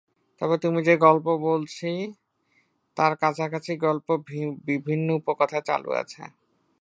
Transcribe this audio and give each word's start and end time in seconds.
তবে 0.41 0.55
তুমি 0.57 0.79
যে-গল্প 0.83 1.27
বলছি, 1.41 1.91
তার 2.97 3.13
কাছাকাছি 3.15 3.71
গল্প 3.77 4.07
বিভিন্ন 4.67 5.07
উপকথায় 5.13 5.65
চালু 5.65 5.89
আছে। 5.93 6.21